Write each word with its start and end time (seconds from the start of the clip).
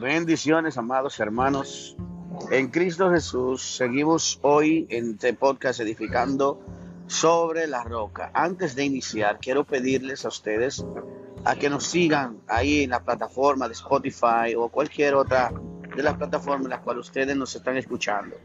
Bendiciones, 0.00 0.78
amados 0.78 1.20
hermanos. 1.20 1.94
En 2.50 2.68
Cristo 2.68 3.10
Jesús 3.10 3.76
seguimos 3.76 4.38
hoy 4.40 4.86
en 4.88 5.10
este 5.10 5.34
podcast 5.34 5.78
edificando 5.80 6.58
sobre 7.06 7.66
la 7.66 7.84
roca. 7.84 8.30
Antes 8.32 8.74
de 8.74 8.86
iniciar, 8.86 9.38
quiero 9.42 9.64
pedirles 9.64 10.24
a 10.24 10.28
ustedes 10.28 10.82
a 11.44 11.54
que 11.56 11.68
nos 11.68 11.84
sigan 11.84 12.38
ahí 12.48 12.82
en 12.82 12.90
la 12.90 13.04
plataforma 13.04 13.68
de 13.68 13.74
Spotify 13.74 14.54
o 14.56 14.70
cualquier 14.70 15.16
otra 15.16 15.52
de 15.94 16.02
las 16.02 16.16
plataformas 16.16 16.64
en 16.64 16.70
las 16.70 16.80
cuales 16.80 17.06
ustedes 17.06 17.36
nos 17.36 17.54
están 17.54 17.76
escuchando. 17.76 18.36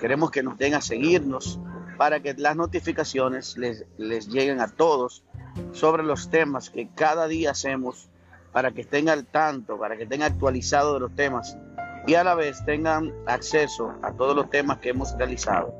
Queremos 0.00 0.32
que 0.32 0.42
nos 0.42 0.58
den 0.58 0.74
a 0.74 0.80
seguirnos 0.80 1.60
para 1.96 2.18
que 2.18 2.34
las 2.34 2.56
notificaciones 2.56 3.56
les, 3.56 3.84
les 3.98 4.26
lleguen 4.26 4.60
a 4.60 4.66
todos 4.66 5.22
sobre 5.70 6.02
los 6.02 6.28
temas 6.28 6.70
que 6.70 6.88
cada 6.88 7.28
día 7.28 7.52
hacemos 7.52 8.08
para 8.56 8.72
que 8.72 8.80
estén 8.80 9.10
al 9.10 9.26
tanto, 9.26 9.78
para 9.78 9.98
que 9.98 10.04
estén 10.04 10.22
actualizados 10.22 10.94
de 10.94 11.00
los 11.00 11.14
temas 11.14 11.58
y 12.06 12.14
a 12.14 12.24
la 12.24 12.34
vez 12.34 12.64
tengan 12.64 13.12
acceso 13.26 13.92
a 14.00 14.12
todos 14.12 14.34
los 14.34 14.48
temas 14.48 14.78
que 14.78 14.88
hemos 14.88 15.14
realizado. 15.18 15.74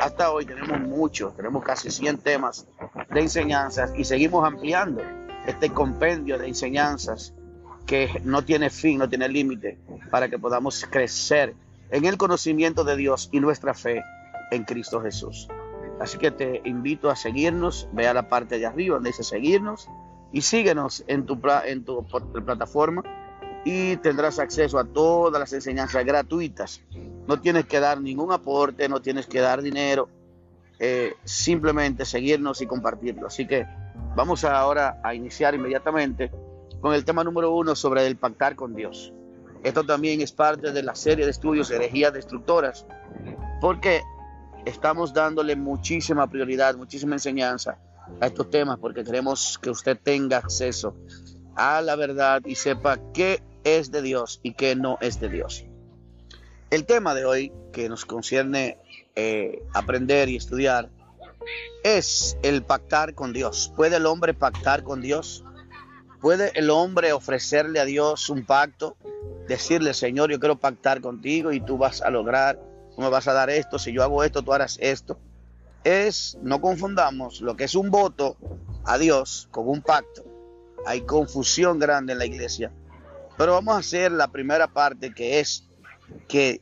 Hasta 0.00 0.32
hoy 0.32 0.46
tenemos 0.46 0.80
muchos, 0.80 1.36
tenemos 1.36 1.62
casi 1.62 1.90
100 1.90 2.16
temas 2.16 2.66
de 3.10 3.20
enseñanzas 3.20 3.92
y 3.94 4.04
seguimos 4.04 4.42
ampliando 4.42 5.02
este 5.46 5.68
compendio 5.68 6.38
de 6.38 6.48
enseñanzas 6.48 7.34
que 7.84 8.22
no 8.24 8.42
tiene 8.42 8.70
fin, 8.70 9.00
no 9.00 9.08
tiene 9.10 9.28
límite, 9.28 9.78
para 10.10 10.30
que 10.30 10.38
podamos 10.38 10.86
crecer 10.90 11.54
en 11.90 12.06
el 12.06 12.16
conocimiento 12.16 12.84
de 12.84 12.96
Dios 12.96 13.28
y 13.32 13.40
nuestra 13.40 13.74
fe 13.74 14.02
en 14.50 14.64
Cristo 14.64 15.02
Jesús. 15.02 15.46
Así 16.00 16.16
que 16.16 16.30
te 16.30 16.62
invito 16.64 17.10
a 17.10 17.16
seguirnos, 17.16 17.86
ve 17.92 18.08
a 18.08 18.14
la 18.14 18.30
parte 18.30 18.58
de 18.58 18.64
arriba 18.64 18.94
donde 18.94 19.10
dice 19.10 19.24
seguirnos 19.24 19.90
y 20.34 20.42
síguenos 20.42 21.04
en 21.06 21.26
tu, 21.26 21.40
en 21.64 21.84
tu 21.84 22.04
plataforma 22.44 23.04
y 23.64 23.96
tendrás 23.98 24.40
acceso 24.40 24.80
a 24.80 24.84
todas 24.84 25.38
las 25.38 25.52
enseñanzas 25.52 26.04
gratuitas. 26.04 26.82
No 27.28 27.40
tienes 27.40 27.66
que 27.66 27.78
dar 27.78 28.00
ningún 28.00 28.32
aporte, 28.32 28.88
no 28.88 29.00
tienes 29.00 29.28
que 29.28 29.38
dar 29.38 29.62
dinero, 29.62 30.08
eh, 30.80 31.14
simplemente 31.22 32.04
seguirnos 32.04 32.60
y 32.60 32.66
compartirlo. 32.66 33.28
Así 33.28 33.46
que 33.46 33.64
vamos 34.16 34.44
ahora 34.44 35.00
a 35.04 35.14
iniciar 35.14 35.54
inmediatamente 35.54 36.32
con 36.80 36.92
el 36.94 37.04
tema 37.04 37.22
número 37.22 37.54
uno 37.54 37.76
sobre 37.76 38.04
el 38.04 38.16
pactar 38.16 38.56
con 38.56 38.74
Dios. 38.74 39.12
Esto 39.62 39.84
también 39.84 40.20
es 40.20 40.32
parte 40.32 40.72
de 40.72 40.82
la 40.82 40.96
serie 40.96 41.24
de 41.24 41.30
estudios 41.30 41.70
herejías 41.70 42.12
destructoras, 42.12 42.86
porque 43.60 44.02
estamos 44.64 45.14
dándole 45.14 45.54
muchísima 45.54 46.26
prioridad, 46.28 46.74
muchísima 46.74 47.14
enseñanza 47.14 47.78
a 48.20 48.26
estos 48.26 48.50
temas 48.50 48.78
porque 48.78 49.04
queremos 49.04 49.58
que 49.58 49.70
usted 49.70 49.98
tenga 50.02 50.38
acceso 50.38 50.94
a 51.56 51.80
la 51.80 51.96
verdad 51.96 52.42
y 52.44 52.54
sepa 52.54 52.98
qué 53.12 53.42
es 53.64 53.90
de 53.90 54.02
Dios 54.02 54.40
y 54.42 54.54
qué 54.54 54.76
no 54.76 54.98
es 55.00 55.20
de 55.20 55.28
Dios. 55.28 55.64
El 56.70 56.84
tema 56.86 57.14
de 57.14 57.24
hoy 57.24 57.52
que 57.72 57.88
nos 57.88 58.04
concierne 58.04 58.78
eh, 59.14 59.62
aprender 59.72 60.28
y 60.28 60.36
estudiar 60.36 60.90
es 61.82 62.36
el 62.42 62.62
pactar 62.62 63.14
con 63.14 63.32
Dios. 63.32 63.72
¿Puede 63.76 63.96
el 63.96 64.06
hombre 64.06 64.34
pactar 64.34 64.82
con 64.82 65.00
Dios? 65.00 65.44
¿Puede 66.20 66.52
el 66.54 66.70
hombre 66.70 67.12
ofrecerle 67.12 67.80
a 67.80 67.84
Dios 67.84 68.28
un 68.30 68.44
pacto? 68.44 68.96
Decirle, 69.46 69.92
Señor, 69.92 70.30
yo 70.30 70.40
quiero 70.40 70.56
pactar 70.56 71.00
contigo 71.00 71.52
y 71.52 71.60
tú 71.60 71.76
vas 71.76 72.00
a 72.00 72.10
lograr, 72.10 72.58
tú 72.94 73.02
me 73.02 73.10
vas 73.10 73.28
a 73.28 73.34
dar 73.34 73.50
esto, 73.50 73.78
si 73.78 73.92
yo 73.92 74.02
hago 74.02 74.24
esto, 74.24 74.42
tú 74.42 74.52
harás 74.52 74.78
esto 74.80 75.18
es, 75.84 76.38
no 76.42 76.60
confundamos 76.60 77.40
lo 77.40 77.56
que 77.56 77.64
es 77.64 77.74
un 77.74 77.90
voto 77.90 78.36
a 78.84 78.98
Dios 78.98 79.48
con 79.50 79.68
un 79.68 79.82
pacto. 79.82 80.24
Hay 80.86 81.02
confusión 81.02 81.78
grande 81.78 82.12
en 82.12 82.18
la 82.18 82.26
iglesia. 82.26 82.72
Pero 83.36 83.52
vamos 83.52 83.74
a 83.74 83.78
hacer 83.78 84.12
la 84.12 84.28
primera 84.28 84.68
parte 84.68 85.12
que 85.12 85.40
es 85.40 85.68
que 86.28 86.60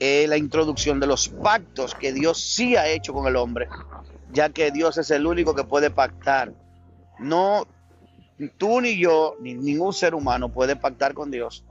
eh, 0.00 0.26
la 0.28 0.36
introducción 0.36 1.00
de 1.00 1.06
los 1.06 1.28
pactos 1.28 1.94
que 1.94 2.12
Dios 2.12 2.40
sí 2.40 2.76
ha 2.76 2.88
hecho 2.88 3.12
con 3.12 3.26
el 3.26 3.36
hombre, 3.36 3.68
ya 4.32 4.48
que 4.50 4.70
Dios 4.70 4.98
es 4.98 5.10
el 5.10 5.26
único 5.26 5.54
que 5.54 5.64
puede 5.64 5.90
pactar. 5.90 6.52
No 7.18 7.66
tú 8.58 8.80
ni 8.80 8.98
yo, 8.98 9.36
ni 9.40 9.54
ningún 9.54 9.92
ser 9.92 10.14
humano 10.14 10.48
puede 10.48 10.76
pactar 10.76 11.14
con 11.14 11.30
Dios. 11.30 11.64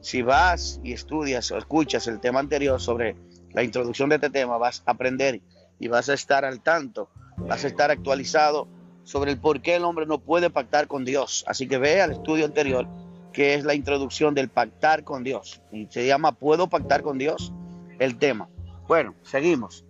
Si 0.00 0.22
vas 0.22 0.80
y 0.82 0.92
estudias 0.92 1.50
o 1.50 1.58
escuchas 1.58 2.06
el 2.06 2.20
tema 2.20 2.40
anterior 2.40 2.80
sobre 2.80 3.16
la 3.52 3.62
introducción 3.62 4.08
de 4.08 4.16
este 4.16 4.30
tema, 4.30 4.58
vas 4.58 4.82
a 4.86 4.92
aprender 4.92 5.40
y 5.82 5.88
vas 5.88 6.08
a 6.08 6.14
estar 6.14 6.44
al 6.44 6.60
tanto, 6.60 7.10
vas 7.38 7.64
a 7.64 7.66
estar 7.66 7.90
actualizado 7.90 8.68
sobre 9.02 9.32
el 9.32 9.38
por 9.38 9.60
qué 9.62 9.74
el 9.74 9.84
hombre 9.84 10.06
no 10.06 10.20
puede 10.20 10.48
pactar 10.48 10.86
con 10.86 11.04
Dios. 11.04 11.44
Así 11.48 11.66
que 11.66 11.76
ve 11.76 12.00
al 12.00 12.12
estudio 12.12 12.44
anterior, 12.44 12.86
que 13.32 13.54
es 13.54 13.64
la 13.64 13.74
introducción 13.74 14.32
del 14.32 14.48
pactar 14.48 15.02
con 15.02 15.24
Dios. 15.24 15.60
Y 15.72 15.88
se 15.90 16.06
llama 16.06 16.30
¿Puedo 16.30 16.68
pactar 16.68 17.02
con 17.02 17.18
Dios? 17.18 17.52
El 17.98 18.16
tema. 18.16 18.48
Bueno, 18.86 19.16
seguimos. 19.24 19.84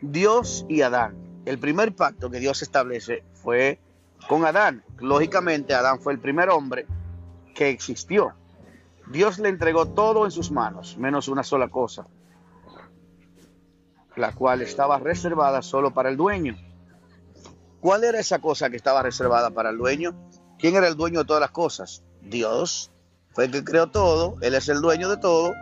Dios 0.00 0.66
y 0.68 0.82
Adán. 0.82 1.14
El 1.46 1.60
primer 1.60 1.94
pacto 1.94 2.28
que 2.28 2.40
Dios 2.40 2.60
establece 2.60 3.22
fue 3.32 3.78
con 4.26 4.44
Adán. 4.44 4.82
Lógicamente, 4.98 5.72
Adán 5.72 6.00
fue 6.00 6.14
el 6.14 6.18
primer 6.18 6.50
hombre 6.50 6.84
que 7.54 7.68
existió. 7.68 8.32
Dios 9.06 9.38
le 9.38 9.50
entregó 9.50 9.86
todo 9.86 10.24
en 10.24 10.32
sus 10.32 10.50
manos, 10.50 10.98
menos 10.98 11.28
una 11.28 11.44
sola 11.44 11.68
cosa, 11.68 12.08
la 14.16 14.32
cual 14.32 14.62
estaba 14.62 14.98
reservada 14.98 15.62
solo 15.62 15.92
para 15.92 16.08
el 16.08 16.16
dueño. 16.16 16.56
¿Cuál 17.80 18.04
era 18.04 18.18
esa 18.18 18.38
cosa 18.38 18.70
que 18.70 18.76
estaba 18.76 19.02
reservada 19.02 19.50
para 19.50 19.70
el 19.70 19.78
dueño? 19.78 20.14
¿Quién 20.58 20.76
era 20.76 20.88
el 20.88 20.96
dueño 20.96 21.20
de 21.20 21.24
todas 21.26 21.40
las 21.40 21.50
cosas? 21.50 22.02
Dios. 22.22 22.90
Fue 23.32 23.46
el 23.46 23.50
que 23.50 23.64
creó 23.64 23.88
todo, 23.88 24.36
Él 24.42 24.54
es 24.54 24.68
el 24.68 24.80
dueño 24.80 25.08
de 25.08 25.16
todo 25.16 25.52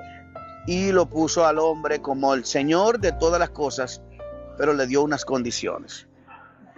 y 0.67 0.93
lo 0.93 1.07
puso 1.07 1.47
al 1.47 1.59
hombre 1.59 2.03
como 2.03 2.35
el 2.35 2.45
Señor 2.45 3.01
de 3.01 3.13
todas 3.13 3.41
las 3.41 3.51
cosas, 3.51 4.03
pero 4.59 4.75
le 4.75 4.87
dio 4.87 5.03
unas 5.03 5.25
condiciones. 5.25 6.07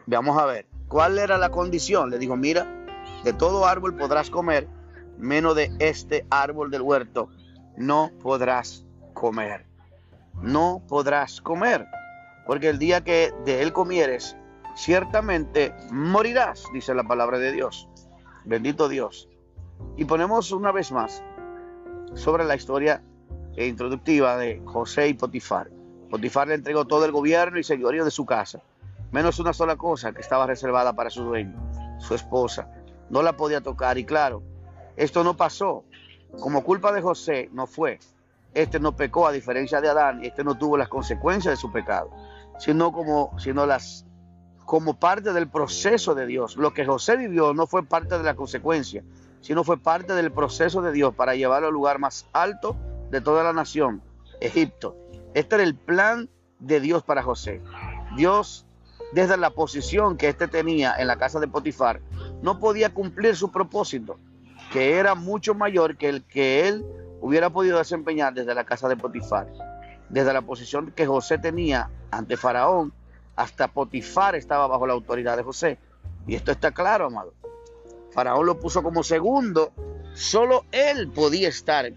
Vamos 0.07 0.41
a 0.41 0.47
ver, 0.47 0.67
¿cuál 0.87 1.19
era 1.19 1.37
la 1.37 1.51
condición? 1.51 2.11
Le 2.11 2.19
dijo, 2.19 2.37
mira, 2.37 2.67
de 3.25 3.33
todo 3.33 3.67
árbol 3.67 3.97
podrás 3.97 4.31
comer, 4.31 4.69
menos 5.19 5.57
de 5.57 5.73
este 5.81 6.25
árbol 6.31 6.71
del 6.71 6.83
huerto 6.83 7.29
no 7.77 8.13
podrás 8.23 8.85
comer 9.15 9.67
no 10.45 10.83
podrás 10.87 11.41
comer, 11.41 11.87
porque 12.47 12.69
el 12.69 12.79
día 12.79 13.03
que 13.03 13.33
de 13.47 13.63
él 13.63 13.73
comieres, 13.73 14.37
ciertamente 14.77 15.75
morirás, 15.91 16.65
dice 16.73 16.95
la 16.95 17.05
palabra 17.05 17.39
de 17.39 17.51
Dios. 17.51 17.89
Bendito 18.45 18.91
Dios. 18.91 19.29
Y 19.97 20.05
ponemos 20.05 20.53
una 20.53 20.71
vez 20.71 20.93
más 20.93 21.23
sobre 22.15 22.45
la 22.45 22.57
historia 22.57 23.03
introductiva 23.57 24.37
de 24.37 24.61
José 24.67 25.09
y 25.09 25.15
Potifar. 25.15 25.71
Potifar 26.11 26.49
le 26.49 26.55
entregó 26.55 26.85
todo 26.85 27.07
el 27.07 27.13
gobierno 27.13 27.59
y 27.59 27.65
señorío 27.65 28.05
de 28.05 28.11
su 28.11 28.27
casa, 28.27 28.61
menos 29.13 29.39
una 29.39 29.55
sola 29.55 29.77
cosa 29.77 30.13
que 30.13 30.21
estaba 30.21 30.47
reservada 30.47 30.93
para 30.93 31.09
su 31.09 31.25
dueño, 31.25 31.57
su 31.99 32.15
esposa. 32.15 32.69
No 33.09 33.23
la 33.23 33.35
podía 33.35 33.63
tocar 33.63 33.97
y 33.97 34.05
claro, 34.05 34.43
esto 34.97 35.25
no 35.25 35.39
pasó. 35.39 35.85
Como 36.39 36.65
culpa 36.65 36.93
de 36.93 37.01
José 37.01 37.49
no 37.53 37.67
fue, 37.67 37.99
este 38.55 38.79
no 38.79 38.97
pecó 38.97 39.27
a 39.27 39.33
diferencia 39.33 39.81
de 39.81 39.89
Adán, 39.89 40.25
este 40.25 40.45
no 40.45 40.57
tuvo 40.57 40.77
las 40.77 40.89
consecuencias 40.89 41.53
de 41.53 41.57
su 41.57 41.73
pecado, 41.73 42.11
sino 42.59 42.93
como, 42.93 43.39
sino 43.39 43.67
las, 43.67 44.07
como 44.65 44.99
parte 44.99 45.33
del 45.33 45.49
proceso 45.49 46.15
de 46.15 46.27
Dios. 46.27 46.57
Lo 46.57 46.73
que 46.73 46.87
José 46.87 47.17
vivió 47.17 47.53
no 47.53 47.67
fue 47.67 47.85
parte 47.85 48.17
de 48.17 48.25
la 48.25 48.35
consecuencia, 48.35 49.03
sino 49.41 49.65
fue 49.65 49.77
parte 49.77 50.15
del 50.15 50.33
proceso 50.33 50.81
de 50.83 50.93
Dios 50.93 51.15
para 51.15 51.35
llevarlo 51.35 51.69
al 51.69 51.75
lugar 51.75 51.99
más 51.99 52.27
alto 52.33 52.77
de 53.11 53.21
toda 53.21 53.43
la 53.43 53.53
nación, 53.53 54.03
Egipto. 54.41 54.97
Este 55.35 55.57
era 55.57 55.65
el 55.65 55.75
plan 55.75 56.31
de 56.61 56.81
Dios 56.81 57.03
para 57.03 57.23
José. 57.23 57.61
Dios, 58.17 58.67
desde 59.13 59.37
la 59.37 59.51
posición 59.51 60.17
que 60.17 60.29
éste 60.29 60.49
tenía 60.49 60.95
en 60.97 61.09
la 61.09 61.17
casa 61.17 61.41
de 61.41 61.49
Potifar, 61.49 62.01
no 62.41 62.61
podía 62.61 62.95
cumplir 62.95 63.37
su 63.37 63.51
propósito, 63.51 64.19
que 64.73 64.97
era 64.97 65.15
mucho 65.15 65.55
mayor 65.55 65.97
que 65.97 66.09
el 66.09 66.25
que 66.25 66.69
él 66.69 66.85
hubiera 67.25 67.49
podido 67.49 67.79
desempeñar 67.79 68.35
desde 68.35 68.55
la 68.55 68.65
casa 68.65 68.87
de 68.87 68.99
Potifar, 68.99 69.51
desde 70.11 70.31
la 70.35 70.43
posición 70.43 70.93
que 70.95 71.07
José 71.07 71.39
tenía 71.39 71.89
ante 72.11 72.37
Faraón, 72.37 72.93
hasta 73.35 73.67
Potifar 73.67 74.35
estaba 74.35 74.67
bajo 74.67 74.87
la 74.87 74.93
autoridad 74.93 75.35
de 75.39 75.43
José. 75.43 75.79
Y 76.27 76.35
esto 76.35 76.53
está 76.53 76.73
claro, 76.73 77.07
amado. 77.07 77.33
Faraón 78.13 78.45
lo 78.45 78.61
puso 78.61 78.83
como 78.83 79.03
segundo, 79.03 79.73
solo 80.13 80.67
él 80.71 81.09
podía 81.09 81.49
estar. 81.49 81.91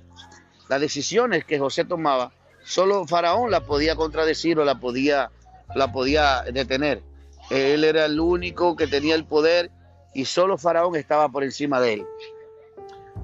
Las 0.70 0.80
decisiones 0.80 1.44
que 1.44 1.60
José 1.60 1.84
tomaba, 1.84 2.32
solo 2.64 3.06
Faraón 3.06 3.52
la 3.52 3.66
podía 3.66 3.98
contradecir 3.98 4.58
o 4.60 4.64
la 4.64 4.80
podía, 4.80 5.30
la 5.76 5.92
podía 5.92 6.44
detener. 6.44 7.04
Él 7.50 7.84
era 7.84 8.06
el 8.06 8.18
único 8.18 8.78
que 8.78 8.88
tenía 8.88 9.16
el 9.16 9.26
poder 9.26 9.72
y 10.14 10.24
solo 10.24 10.58
Faraón 10.58 10.96
estaba 10.96 11.28
por 11.28 11.44
encima 11.44 11.82
de 11.82 11.96
él. 11.96 12.08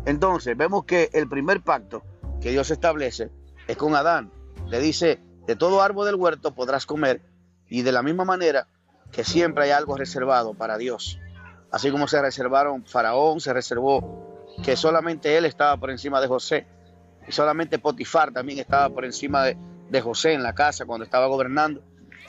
Entonces, 0.05 0.57
vemos 0.57 0.85
que 0.85 1.09
el 1.13 1.27
primer 1.29 1.61
pacto 1.61 2.03
que 2.41 2.51
Dios 2.51 2.71
establece 2.71 3.31
es 3.67 3.77
con 3.77 3.95
Adán. 3.95 4.31
Le 4.67 4.79
dice, 4.79 5.19
de 5.47 5.55
todo 5.55 5.81
árbol 5.81 6.05
del 6.05 6.15
huerto 6.15 6.53
podrás 6.53 6.85
comer 6.85 7.21
y 7.69 7.81
de 7.81 7.91
la 7.91 8.03
misma 8.03 8.25
manera 8.25 8.67
que 9.11 9.23
siempre 9.23 9.65
hay 9.65 9.71
algo 9.71 9.95
reservado 9.95 10.53
para 10.53 10.77
Dios. 10.77 11.19
Así 11.71 11.89
como 11.91 12.07
se 12.07 12.21
reservaron 12.21 12.85
Faraón, 12.85 13.39
se 13.39 13.53
reservó 13.53 14.45
que 14.63 14.75
solamente 14.75 15.37
él 15.37 15.45
estaba 15.45 15.77
por 15.77 15.89
encima 15.89 16.21
de 16.21 16.27
José. 16.27 16.67
Y 17.27 17.31
solamente 17.31 17.79
Potifar 17.79 18.31
también 18.31 18.59
estaba 18.59 18.89
por 18.89 19.05
encima 19.05 19.43
de, 19.43 19.57
de 19.89 20.01
José 20.01 20.33
en 20.33 20.43
la 20.43 20.53
casa 20.53 20.85
cuando 20.85 21.05
estaba 21.05 21.27
gobernando. 21.27 21.81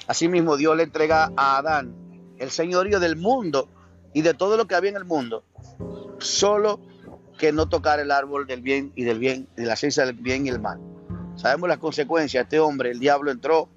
Asimismo, 0.07 0.57
Dios 0.57 0.77
le 0.77 0.85
entrega 0.85 1.33
a 1.37 1.59
Adán 1.59 1.95
el 2.39 2.51
señorío 2.51 3.01
del 3.01 3.17
mundo 3.17 3.69
y 4.13 4.23
de 4.23 4.35
todo 4.35 4.57
lo 4.57 4.67
que 4.67 4.75
había 4.75 4.91
en 4.91 4.97
el 4.97 5.05
mundo, 5.05 5.45
solo 6.19 6.81
que 7.39 7.53
no 7.53 7.69
tocar 7.69 8.01
el 8.01 8.11
árbol 8.11 8.47
del 8.47 8.63
bien 8.63 8.93
y 8.95 9.05
del 9.05 9.19
bien, 9.19 9.49
de 9.57 9.65
la 9.65 9.77
ciencia 9.77 10.07
del 10.07 10.15
bien 10.15 10.47
y 10.47 10.51
el 10.51 10.61
mal. 10.61 10.81
Sabemos 11.37 11.69
las 11.69 11.79
consecuencias. 11.79 12.45
Este 12.45 12.61
hombre, 12.61 12.91
el 12.91 13.01
diablo, 13.01 13.31
entró 13.31 13.69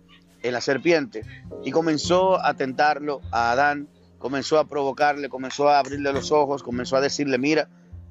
en 0.44 0.54
la 0.54 0.62
serpiente 0.62 1.24
y 1.64 1.72
comenzó 1.72 2.44
a 2.44 2.54
tentarlo 2.54 3.22
a 3.32 3.52
Adán, 3.52 3.88
comenzó 4.20 4.60
a 4.60 4.68
provocarle, 4.68 5.30
comenzó 5.30 5.70
a 5.70 5.80
abrirle 5.80 6.14
los 6.14 6.32
ojos, 6.32 6.64
comenzó 6.64 6.96
a 6.96 7.02
decirle, 7.02 7.38
mira, 7.38 7.68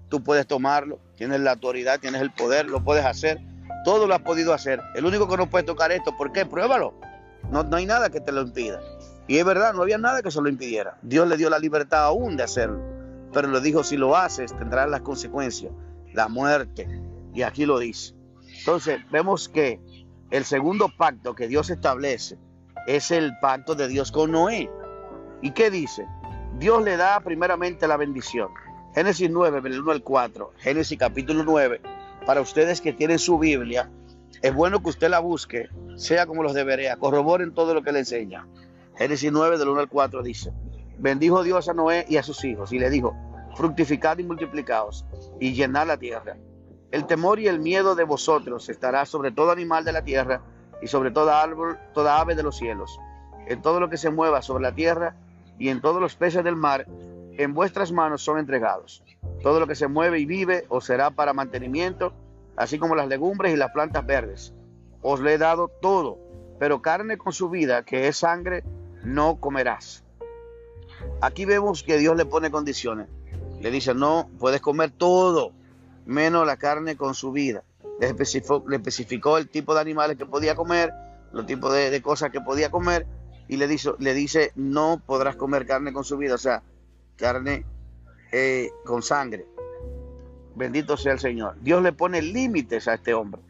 tú 0.09 0.23
puedes 0.23 0.47
tomarlo, 0.47 0.99
tienes 1.17 1.41
la 1.41 1.53
autoridad, 1.53 2.01
tienes 2.01 2.21
el 2.23 2.33
poder, 2.33 2.67
lo 2.67 2.83
puedes 2.83 3.05
hacer, 3.05 3.41
todo 3.85 4.07
lo 4.07 4.15
has 4.15 4.23
podido 4.23 4.53
hacer. 4.53 4.81
El 4.95 5.05
único 5.05 5.29
que 5.29 5.37
no 5.37 5.49
puede 5.49 5.65
tocar 5.65 5.93
esto, 5.93 6.17
¿por 6.17 6.33
qué? 6.33 6.45
Pruébalo. 6.45 6.95
No, 7.51 7.63
no 7.63 7.77
hay 7.77 7.87
nada 7.87 8.11
que 8.11 8.21
te 8.21 8.33
lo 8.33 8.43
impida. 8.43 8.81
Y 9.29 9.39
es 9.39 9.45
verdad, 9.45 9.75
no 9.75 9.83
había 9.83 9.99
nada 9.99 10.23
que 10.23 10.31
se 10.31 10.41
lo 10.41 10.49
impidiera. 10.49 10.99
Dios 11.03 11.29
le 11.29 11.37
dio 11.37 11.51
la 11.51 11.59
libertad 11.59 12.05
aún 12.05 12.37
de 12.37 12.43
hacerlo. 12.43 12.96
Pero 13.37 13.49
le 13.49 13.61
dijo, 13.61 13.85
si 13.85 13.99
lo 13.99 14.17
haces, 14.17 14.57
tendrás 14.57 14.89
las 14.89 15.03
consecuencias, 15.03 15.71
la 16.15 16.27
muerte. 16.27 16.89
Y 17.35 17.43
aquí 17.43 17.67
lo 17.67 17.79
dice. 17.79 18.15
Entonces, 18.61 18.99
vemos 19.11 19.51
que 19.51 19.79
el 20.31 20.47
segundo 20.47 20.89
pacto 20.97 21.35
que 21.35 21.47
Dios 21.47 21.69
establece 21.69 22.39
es 22.87 23.11
el 23.11 23.39
pacto 23.43 23.75
de 23.75 23.89
Dios 23.89 24.11
con 24.11 24.33
Noé. 24.33 24.71
¿Y 25.43 25.51
qué 25.51 25.71
dice? 25.71 26.07
Dios 26.59 26.83
le 26.83 26.97
da 26.97 27.21
primeramente 27.21 27.87
la 27.87 27.99
bendición. 27.99 28.49
Génesis 28.95 29.29
9, 29.31 29.61
del 29.61 29.83
1 29.83 29.93
al 29.93 30.03
4. 30.03 30.53
Génesis 30.57 30.99
capítulo 30.99 31.45
9. 31.45 31.83
Para 32.25 32.41
ustedes 32.41 32.81
que 32.81 32.95
tienen 32.95 33.19
su 33.19 33.39
Biblia, 33.39 33.91
es 34.41 34.55
bueno 34.55 34.83
que 34.83 34.89
usted 34.89 35.11
la 35.11 35.19
busque, 35.19 35.69
sea 35.97 36.25
como 36.25 36.43
los 36.43 36.55
debería, 36.55 36.97
corroboren 36.97 37.53
todo 37.53 37.75
lo 37.75 37.83
que 37.83 37.93
le 37.93 37.99
enseña. 37.99 38.47
Génesis 38.97 39.31
9, 39.31 39.59
del 39.59 39.69
1 39.69 39.81
al 39.81 39.89
4 39.91 40.23
dice, 40.23 40.55
bendijo 40.99 41.43
Dios 41.43 41.69
a 41.69 41.75
Noé 41.75 42.07
y 42.09 42.17
a 42.17 42.23
sus 42.23 42.45
hijos 42.45 42.73
y 42.73 42.79
le 42.79 42.91
dijo, 42.91 43.15
fructificad 43.57 44.19
y 44.19 44.25
multiplicaos 44.25 45.05
y 45.41 45.53
llenad 45.53 45.87
la 45.87 45.97
tierra. 45.97 46.37
El 46.91 47.07
temor 47.07 47.41
y 47.41 47.49
el 47.49 47.59
miedo 47.59 47.95
de 47.95 48.05
vosotros 48.05 48.69
estará 48.69 49.05
sobre 49.07 49.33
todo 49.33 49.51
animal 49.51 49.85
de 49.85 49.93
la 49.93 50.03
tierra 50.03 50.41
y 50.81 50.87
sobre 50.87 51.11
toda 51.11 51.43
árbol, 51.43 51.79
toda 51.95 52.21
ave 52.21 52.35
de 52.35 52.43
los 52.43 52.57
cielos, 52.57 53.01
en 53.47 53.61
todo 53.63 53.81
lo 53.81 53.91
que 53.91 53.97
se 53.97 54.11
mueva 54.11 54.43
sobre 54.43 54.63
la 54.63 54.75
tierra 54.75 55.17
y 55.59 55.69
en 55.69 55.81
todos 55.81 56.01
los 56.01 56.15
peces 56.15 56.45
del 56.45 56.57
mar, 56.57 56.87
en 57.39 57.55
vuestras 57.55 57.93
manos 57.93 58.23
son 58.23 58.39
entregados. 58.39 59.03
Todo 59.43 59.61
lo 59.61 59.67
que 59.67 59.75
se 59.75 59.89
mueve 59.89 60.21
y 60.21 60.27
vive 60.27 60.65
os 60.69 60.85
será 60.85 61.11
para 61.11 61.33
mantenimiento, 61.33 62.13
así 62.57 62.79
como 62.79 62.95
las 62.95 63.09
legumbres 63.09 63.53
y 63.53 63.57
las 63.57 63.73
plantas 63.73 64.07
verdes. 64.07 64.55
Os 65.03 65.21
le 65.21 65.35
he 65.35 65.39
dado 65.39 65.69
todo, 65.69 66.19
pero 66.59 66.83
carne 66.83 67.19
con 67.19 67.33
su 67.33 67.51
vida, 67.51 67.85
que 67.85 68.09
es 68.09 68.19
sangre, 68.19 68.65
no 69.03 69.37
comerás. 69.37 70.06
Aquí 71.21 71.45
vemos 71.45 71.83
que 71.83 71.99
Dios 71.99 72.17
le 72.17 72.27
pone 72.27 72.51
condiciones. 72.51 73.09
Le 73.61 73.71
dice, 73.71 73.95
no, 73.95 74.31
puedes 74.39 74.61
comer 74.61 74.91
todo, 74.91 75.53
menos 76.05 76.47
la 76.47 76.57
carne 76.57 76.97
con 76.97 77.15
su 77.15 77.33
vida. 77.33 77.63
Le 78.01 78.09
especificó, 78.09 79.39
el 79.39 79.49
tipo 79.49 79.75
de 79.75 79.81
animales 79.81 80.19
que 80.19 80.27
podía 80.27 80.55
comer, 80.55 80.93
los 81.33 81.47
tipos 81.47 81.73
de, 81.73 82.03
cosas 82.03 82.31
que 82.31 82.41
podía 82.41 82.71
comer, 82.71 83.07
y 83.49 83.57
le 83.57 83.67
dice, 83.67 83.93
le 83.99 84.13
dice, 84.13 84.53
no 84.55 85.01
podrás 85.05 85.37
comer 85.37 85.67
carne 85.67 85.93
con 85.93 86.05
su 86.05 86.17
vida, 86.19 86.35
o 86.35 86.39
sea, 86.39 86.63
carne 87.17 87.65
eh, 88.33 88.71
con 88.85 89.03
sangre. 89.03 89.47
Bendito 90.55 90.97
sea 90.97 91.13
el 91.13 91.21
Señor. 91.21 91.57
Dios 91.61 91.83
le 91.83 91.93
pone 91.93 92.21
límites 92.23 92.89
a 92.89 92.95
este 92.95 93.15
hombre. 93.15 93.41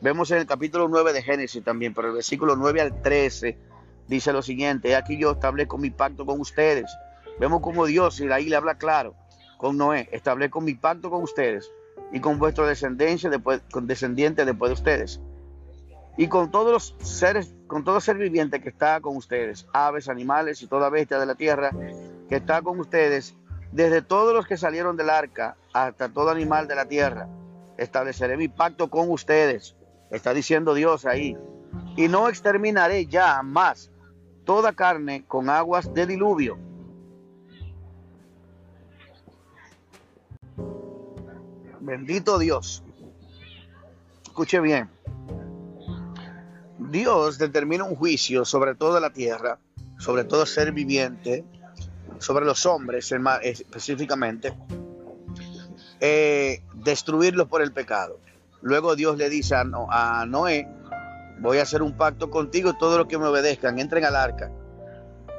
Vemos 0.00 0.30
en 0.30 0.38
el 0.38 0.46
capítulo 0.46 0.86
9 0.88 1.12
de 1.12 1.22
Génesis 1.22 1.64
también, 1.64 1.92
pero 1.92 2.08
el 2.08 2.14
versículo 2.14 2.54
9 2.54 2.80
al 2.80 3.02
13 3.02 3.58
dice 4.08 4.32
lo 4.32 4.42
siguiente, 4.42 4.96
aquí 4.96 5.18
yo 5.18 5.32
establezco 5.32 5.78
mi 5.78 5.90
pacto 5.90 6.26
con 6.26 6.40
ustedes. 6.40 6.90
Vemos 7.38 7.60
como 7.60 7.86
Dios, 7.86 8.18
y 8.20 8.30
ahí 8.32 8.48
le 8.48 8.56
habla 8.56 8.76
claro, 8.76 9.14
con 9.56 9.76
Noé, 9.76 10.08
establezco 10.12 10.60
mi 10.60 10.74
pacto 10.74 11.10
con 11.10 11.22
ustedes 11.22 11.70
y 12.12 12.20
con 12.20 12.38
vuestra 12.38 12.66
descendencia, 12.66 13.30
después, 13.30 13.60
con 13.70 13.86
descendientes 13.86 14.46
después 14.46 14.70
de 14.70 14.74
ustedes. 14.74 15.20
Y 16.16 16.26
con 16.26 16.50
todos 16.50 16.72
los 16.72 16.96
seres, 17.06 17.54
con 17.68 17.84
todo 17.84 18.00
ser 18.00 18.16
viviente 18.16 18.60
que 18.60 18.70
está 18.70 19.00
con 19.00 19.16
ustedes, 19.16 19.68
aves, 19.72 20.08
animales 20.08 20.62
y 20.62 20.66
toda 20.66 20.90
bestia 20.90 21.18
de 21.20 21.26
la 21.26 21.36
tierra 21.36 21.70
que 22.28 22.36
está 22.36 22.60
con 22.62 22.80
ustedes, 22.80 23.36
desde 23.70 24.02
todos 24.02 24.34
los 24.34 24.46
que 24.46 24.56
salieron 24.56 24.96
del 24.96 25.10
arca 25.10 25.56
hasta 25.72 26.08
todo 26.08 26.30
animal 26.30 26.66
de 26.66 26.74
la 26.74 26.86
tierra, 26.86 27.28
estableceré 27.76 28.36
mi 28.36 28.48
pacto 28.48 28.90
con 28.90 29.10
ustedes. 29.10 29.76
Está 30.10 30.34
diciendo 30.34 30.74
Dios 30.74 31.04
ahí. 31.04 31.36
Y 31.96 32.08
no 32.08 32.28
exterminaré 32.28 33.06
ya 33.06 33.42
más 33.42 33.90
toda 34.48 34.72
carne 34.72 35.26
con 35.28 35.50
aguas 35.50 35.92
de 35.92 36.06
diluvio. 36.06 36.56
Bendito 41.80 42.38
Dios. 42.38 42.82
Escuche 44.22 44.58
bien. 44.60 44.88
Dios 46.78 47.36
determina 47.36 47.84
un 47.84 47.94
juicio 47.94 48.46
sobre 48.46 48.74
toda 48.74 49.00
la 49.00 49.10
tierra, 49.10 49.58
sobre 49.98 50.24
todo 50.24 50.46
ser 50.46 50.72
viviente, 50.72 51.44
sobre 52.18 52.46
los 52.46 52.64
hombres 52.64 53.12
específicamente, 53.42 54.54
eh, 56.00 56.62
destruirlos 56.72 57.48
por 57.48 57.60
el 57.60 57.72
pecado. 57.72 58.18
Luego 58.62 58.96
Dios 58.96 59.18
le 59.18 59.28
dice 59.28 59.56
a, 59.56 59.66
a 59.90 60.24
Noé, 60.24 60.66
voy 61.40 61.58
a 61.58 61.62
hacer 61.62 61.82
un 61.82 61.96
pacto 61.96 62.30
contigo 62.30 62.74
todos 62.74 62.98
los 62.98 63.06
que 63.06 63.18
me 63.18 63.26
obedezcan 63.26 63.78
entren 63.78 64.04
al 64.04 64.16
arca. 64.16 64.50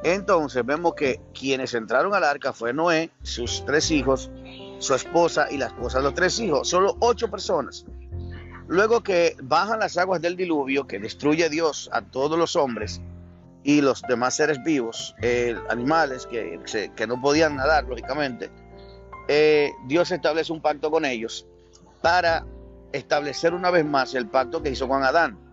Entonces 0.03 0.65
vemos 0.65 0.93
que 0.95 1.19
quienes 1.33 1.73
entraron 1.73 2.13
al 2.13 2.23
arca 2.23 2.53
fue 2.53 2.73
Noé, 2.73 3.11
sus 3.21 3.65
tres 3.65 3.91
hijos, 3.91 4.31
su 4.79 4.93
esposa 4.95 5.47
y 5.51 5.57
la 5.57 5.67
esposa 5.67 5.97
de 5.97 6.05
los 6.05 6.13
tres 6.13 6.39
hijos, 6.39 6.69
solo 6.69 6.95
ocho 6.99 7.29
personas. 7.29 7.85
Luego 8.67 9.01
que 9.01 9.35
bajan 9.41 9.79
las 9.79 9.97
aguas 9.97 10.21
del 10.21 10.37
diluvio, 10.37 10.87
que 10.87 10.99
destruye 10.99 11.49
Dios 11.49 11.89
a 11.91 12.01
todos 12.01 12.37
los 12.37 12.55
hombres 12.55 13.01
y 13.63 13.81
los 13.81 14.01
demás 14.03 14.35
seres 14.35 14.63
vivos, 14.63 15.15
eh, 15.21 15.57
animales 15.69 16.25
que, 16.27 16.59
que, 16.95 17.07
no 17.07 17.19
podían 17.19 17.57
nadar, 17.57 17.83
lógicamente, 17.85 18.49
eh, 19.27 19.71
Dios 19.87 20.11
establece 20.11 20.53
un 20.53 20.61
pacto 20.61 20.91
con 20.91 21.03
ellos 21.03 21.45
para 22.01 22.45
establecer 22.93 23.53
una 23.53 23.69
vez 23.69 23.85
más 23.85 24.13
el 24.15 24.27
pacto 24.27 24.63
que 24.63 24.69
hizo 24.69 24.87
con 24.87 25.03
Adán 25.03 25.48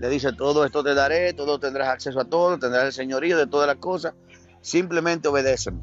le 0.00 0.08
dice, 0.08 0.32
todo 0.32 0.64
esto 0.64 0.84
te 0.84 0.94
daré, 0.94 1.32
todo 1.32 1.58
tendrás 1.58 1.88
acceso 1.88 2.20
a 2.20 2.24
todo, 2.24 2.58
tendrás 2.58 2.86
el 2.86 2.92
señorío 2.92 3.36
de 3.36 3.46
todas 3.46 3.66
las 3.66 3.76
cosas, 3.76 4.14
simplemente 4.60 5.28
obedecen. 5.28 5.80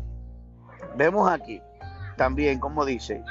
Vemos 0.96 1.30
aquí 1.30 1.62
también 2.16 2.60
como 2.60 2.86
dice, 2.86 3.24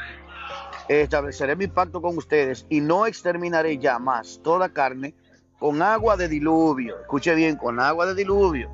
estableceré 0.88 1.57
mi 1.57 1.67
pacto 1.67 2.03
con 2.03 2.17
ustedes 2.17 2.67
y 2.69 2.81
no 2.81 3.07
exterminaré 3.07 3.79
ya 3.79 3.99
más 3.99 4.41
toda 4.43 4.69
carne 4.69 5.14
con 5.59 5.83
agua 5.83 6.17
de 6.17 6.29
diluvio. 6.29 7.00
Escuche 7.00 7.35
bien, 7.35 7.57
con 7.57 7.81
agua 7.81 8.07
de 8.07 8.14
diluvio. 8.14 8.71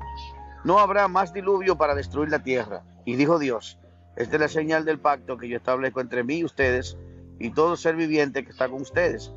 No 0.63 0.79
habrá 0.79 1.07
más 1.07 1.33
diluvio 1.33 1.77
para 1.77 1.95
destruir 1.95 2.29
la 2.29 2.43
tierra. 2.43 2.83
Y 3.05 3.15
dijo 3.15 3.39
Dios, 3.39 3.79
esta 4.15 4.35
es 4.35 4.41
la 4.41 4.47
señal 4.47 4.85
del 4.85 4.99
pacto 4.99 5.37
que 5.37 5.47
yo 5.47 5.57
establezco 5.57 6.01
entre 6.01 6.23
mí 6.23 6.39
y 6.39 6.43
ustedes 6.43 6.97
y 7.39 7.51
todo 7.51 7.75
ser 7.75 7.95
viviente 7.95 8.43
que 8.43 8.51
está 8.51 8.69
con 8.69 8.81
ustedes 8.81 9.31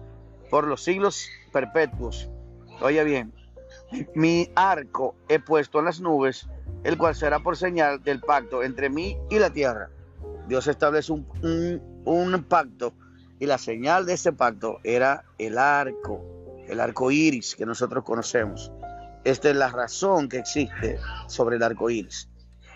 por 0.50 0.66
los 0.66 0.83
siglos 0.83 1.28
perpetuos. 1.52 2.28
Oye 2.85 3.03
bien, 3.03 3.33
mi 4.14 4.53
arco 4.55 5.17
he 5.31 5.38
puesto 5.38 5.79
en 5.79 5.87
las 5.87 6.03
nubes, 6.03 6.47
el 6.83 6.99
cual 6.99 7.14
será 7.14 7.41
por 7.41 7.57
señal 7.57 8.03
del 8.03 8.21
pacto 8.21 8.62
entre 8.62 8.91
mí 8.91 9.17
y 9.31 9.38
la 9.38 9.49
tierra. 9.49 9.88
Dios 10.49 10.67
establece 10.67 11.11
un, 11.11 12.45
pacto 12.47 12.93
y 13.41 13.47
la 13.47 13.57
señal 13.57 14.05
de 14.05 14.12
ese 14.12 14.35
pacto 14.35 14.81
era 14.85 15.25
el 15.38 15.57
arco, 15.57 16.23
el 16.69 16.79
arco 16.79 17.11
iris 17.11 17.57
que 17.57 17.64
nosotros 17.64 18.05
conocemos. 18.05 18.71
Esta 19.25 19.49
es 19.49 19.57
la 19.57 19.71
razón 19.71 20.29
que 20.29 20.41
existe 20.41 20.99
sobre 21.26 21.57
el 21.57 21.62
arco 21.62 21.88
iris. 21.88 22.29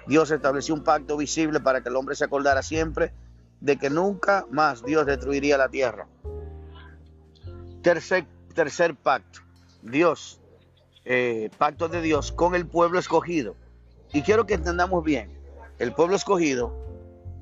Dios 0.07 0.31
estableció 0.31 0.75
un 0.75 0.85
pacto 0.85 1.19
visible 1.19 1.61
para 1.61 1.83
que 1.83 1.91
el 1.91 1.97
hombre 1.97 2.15
se 2.15 2.25
acordara 2.25 2.62
siempre 2.62 3.12
de 3.61 3.77
que 3.77 3.91
nunca 3.91 4.47
más 4.50 4.83
Dios 4.83 5.05
destruiría 5.05 5.59
la 5.59 5.69
tierra. 5.69 6.07
Tercer, 7.83 8.25
tercer 8.55 8.95
pacto 8.95 9.41
Dios, 9.82 10.40
eh, 11.04 11.50
pacto 11.58 11.88
de 11.88 12.02
Dios 12.02 12.32
con 12.32 12.54
el 12.54 12.66
pueblo 12.66 12.99
escogido. 12.99 13.56
Y 14.12 14.23
quiero 14.23 14.47
que 14.47 14.54
entendamos 14.54 15.04
bien, 15.04 15.38
el 15.78 15.92
pueblo 15.92 16.16
escogido 16.16 16.73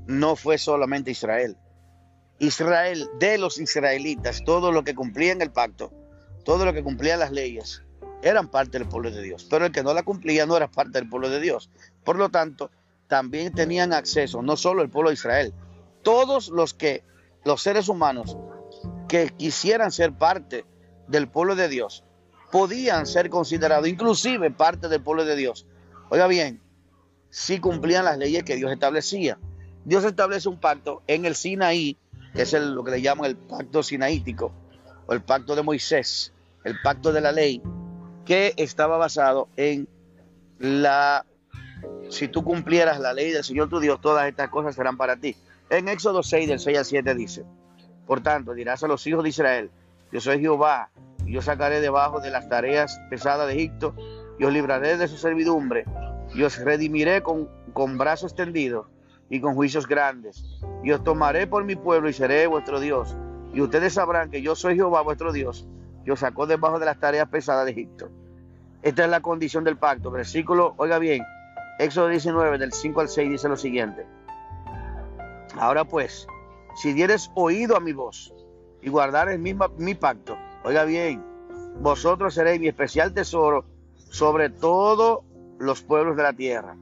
no 0.06 0.36
fue 0.36 0.58
solamente 0.58 1.10
Israel. 1.10 1.56
Israel, 2.38 3.08
de 3.18 3.38
los 3.38 3.58
israelitas, 3.58 4.44
todo 4.44 4.70
lo 4.72 4.84
que 4.84 4.94
cumplían 4.94 5.40
el 5.40 5.50
pacto, 5.50 5.92
todo 6.44 6.64
lo 6.64 6.72
que 6.72 6.82
cumplían 6.82 7.20
las 7.20 7.32
leyes, 7.32 7.82
eran 8.22 8.48
parte 8.48 8.78
del 8.78 8.88
pueblo 8.88 9.10
de 9.10 9.22
Dios. 9.22 9.46
Pero 9.48 9.66
el 9.66 9.72
que 9.72 9.82
no 9.82 9.94
la 9.94 10.02
cumplía 10.02 10.46
no 10.46 10.56
era 10.56 10.70
parte 10.70 10.98
del 10.98 11.08
pueblo 11.08 11.30
de 11.30 11.40
Dios. 11.40 11.70
Por 12.04 12.16
lo 12.16 12.28
tanto, 12.28 12.70
también 13.08 13.52
tenían 13.52 13.92
acceso, 13.92 14.42
no 14.42 14.56
solo 14.56 14.82
el 14.82 14.90
pueblo 14.90 15.10
de 15.10 15.14
Israel, 15.14 15.54
todos 16.02 16.48
los 16.48 16.74
que 16.74 17.04
los 17.44 17.62
seres 17.62 17.88
humanos 17.88 18.36
que 19.08 19.28
quisieran 19.28 19.92
ser 19.92 20.12
parte 20.12 20.64
del 21.06 21.28
pueblo 21.28 21.54
de 21.54 21.68
Dios, 21.68 22.04
podían 22.56 23.04
ser 23.04 23.28
considerados 23.28 23.86
inclusive 23.86 24.50
parte 24.50 24.88
del 24.88 25.02
pueblo 25.02 25.26
de 25.26 25.36
Dios. 25.36 25.66
Oiga 26.08 26.26
bien, 26.26 26.58
si 27.28 27.60
cumplían 27.60 28.06
las 28.06 28.16
leyes 28.16 28.44
que 28.44 28.56
Dios 28.56 28.72
establecía. 28.72 29.38
Dios 29.84 30.04
establece 30.04 30.48
un 30.48 30.58
pacto 30.58 31.02
en 31.06 31.26
el 31.26 31.34
Sinaí, 31.34 31.98
que 32.32 32.40
es 32.40 32.54
lo 32.54 32.82
que 32.82 32.92
le 32.92 33.02
llaman 33.02 33.26
el 33.26 33.36
pacto 33.36 33.82
sinaítico, 33.82 34.52
o 35.06 35.12
el 35.12 35.20
pacto 35.20 35.54
de 35.54 35.62
Moisés, 35.62 36.32
el 36.64 36.80
pacto 36.82 37.12
de 37.12 37.20
la 37.20 37.30
ley, 37.30 37.60
que 38.24 38.54
estaba 38.56 38.96
basado 38.96 39.50
en 39.58 39.86
la, 40.58 41.26
si 42.08 42.26
tú 42.28 42.42
cumplieras 42.42 42.98
la 43.00 43.12
ley 43.12 43.32
del 43.32 43.44
Señor 43.44 43.68
tu 43.68 43.80
Dios, 43.80 44.00
todas 44.00 44.26
estas 44.28 44.48
cosas 44.48 44.74
serán 44.74 44.96
para 44.96 45.18
ti. 45.18 45.36
En 45.68 45.88
Éxodo 45.88 46.22
6, 46.22 46.48
del 46.48 46.58
6 46.58 46.78
al 46.78 46.84
7 46.86 47.14
dice, 47.16 47.44
por 48.06 48.22
tanto, 48.22 48.54
dirás 48.54 48.82
a 48.82 48.88
los 48.88 49.06
hijos 49.06 49.24
de 49.24 49.28
Israel, 49.28 49.70
yo 50.10 50.22
soy 50.22 50.40
Jehová, 50.40 50.88
y 51.26 51.32
yo 51.32 51.42
sacaré 51.42 51.80
debajo 51.80 52.20
de 52.20 52.30
las 52.30 52.48
tareas 52.48 53.00
pesadas 53.10 53.46
de 53.48 53.54
Egipto, 53.54 53.94
y 54.38 54.44
os 54.44 54.52
libraré 54.52 54.96
de 54.96 55.08
su 55.08 55.16
servidumbre, 55.16 55.84
y 56.34 56.42
os 56.42 56.58
redimiré 56.58 57.22
con, 57.22 57.48
con 57.72 57.98
brazo 57.98 58.26
extendido 58.26 58.88
y 59.28 59.40
con 59.40 59.54
juicios 59.54 59.86
grandes, 59.86 60.44
y 60.84 60.92
os 60.92 61.02
tomaré 61.02 61.46
por 61.46 61.64
mi 61.64 61.74
pueblo 61.74 62.08
y 62.08 62.12
seré 62.12 62.46
vuestro 62.46 62.80
Dios, 62.80 63.16
y 63.52 63.60
ustedes 63.60 63.94
sabrán 63.94 64.30
que 64.30 64.42
yo 64.42 64.54
soy 64.54 64.76
Jehová 64.76 65.02
vuestro 65.02 65.32
Dios, 65.32 65.66
que 66.04 66.12
os 66.12 66.20
sacó 66.20 66.46
debajo 66.46 66.78
de 66.78 66.86
las 66.86 67.00
tareas 67.00 67.28
pesadas 67.28 67.64
de 67.64 67.72
Egipto. 67.72 68.08
Esta 68.82 69.04
es 69.04 69.10
la 69.10 69.20
condición 69.20 69.64
del 69.64 69.76
pacto. 69.76 70.12
Versículo, 70.12 70.74
oiga 70.76 71.00
bien, 71.00 71.24
Éxodo 71.80 72.08
19, 72.08 72.58
del 72.58 72.72
5 72.72 73.00
al 73.00 73.08
6 73.08 73.30
dice 73.30 73.48
lo 73.48 73.56
siguiente. 73.56 74.06
Ahora 75.58 75.84
pues, 75.84 76.28
si 76.76 76.92
dieres 76.92 77.30
oído 77.34 77.76
a 77.76 77.80
mi 77.80 77.92
voz 77.92 78.32
y 78.82 78.90
guardares 78.90 79.40
mi 79.40 79.94
pacto, 79.94 80.36
oiga 80.66 80.84
bien, 80.84 81.24
vosotros 81.80 82.34
seréis 82.34 82.60
mi 82.60 82.66
especial 82.66 83.14
tesoro 83.14 83.64
sobre 84.10 84.50
todos 84.50 85.20
los 85.60 85.80
pueblos 85.80 86.16
de 86.16 86.24
la 86.24 86.32
tierra, 86.32 86.76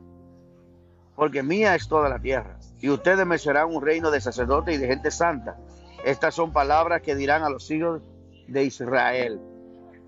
porque 1.15 1.43
mía 1.43 1.75
es 1.75 1.87
toda 1.87 2.09
la 2.09 2.19
tierra, 2.19 2.59
y 2.81 2.89
ustedes 2.89 3.27
me 3.27 3.37
serán 3.37 3.75
un 3.75 3.85
reino 3.85 4.11
de 4.11 4.23
sacerdotes 4.23 4.75
y 4.75 4.79
de 4.79 4.87
gente 4.87 5.11
santa. 5.11 5.59
Estas 6.03 6.35
son 6.35 6.51
palabras 6.51 7.03
que 7.03 7.15
dirán 7.15 7.43
a 7.43 7.51
los 7.51 7.71
hijos 7.71 8.01
de 8.49 8.65
Israel. 8.65 9.39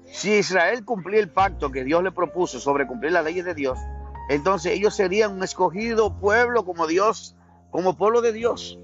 Si 0.07 0.33
Israel 0.33 0.83
cumplía 0.83 1.21
el 1.21 1.29
pacto 1.29 1.71
que 1.71 1.85
Dios 1.85 2.03
le 2.03 2.13
propuso 2.13 2.59
sobre 2.59 2.87
cumplir 2.87 3.13
las 3.13 3.25
leyes 3.25 3.45
de 3.45 3.55
Dios, 3.55 3.79
entonces 4.31 4.73
ellos 4.73 4.97
serían 4.97 5.33
un 5.33 5.43
escogido 5.45 6.19
pueblo 6.19 6.65
como 6.65 6.87
Dios, 6.87 7.37
como 7.71 7.95
pueblo 7.99 8.23
de 8.23 8.33
Dios. 8.33 8.79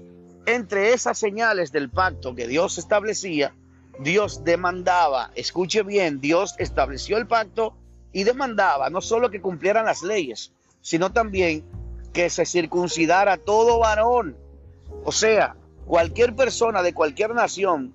Entre 0.45 0.93
esas 0.93 1.17
señales 1.17 1.71
del 1.71 1.89
pacto 1.89 2.35
que 2.35 2.47
Dios 2.47 2.77
establecía, 2.77 3.55
Dios 3.99 4.43
demandaba, 4.43 5.31
escuche 5.35 5.83
bien, 5.83 6.19
Dios 6.19 6.55
estableció 6.57 7.17
el 7.17 7.27
pacto 7.27 7.75
y 8.11 8.23
demandaba 8.23 8.89
no 8.89 9.01
solo 9.01 9.29
que 9.29 9.41
cumplieran 9.41 9.85
las 9.85 10.03
leyes, 10.03 10.51
sino 10.81 11.11
también 11.11 11.63
que 12.11 12.29
se 12.29 12.45
circuncidara 12.45 13.37
todo 13.37 13.79
varón. 13.79 14.37
O 15.03 15.11
sea, 15.11 15.55
cualquier 15.85 16.35
persona 16.35 16.81
de 16.81 16.93
cualquier 16.93 17.33
nación 17.33 17.93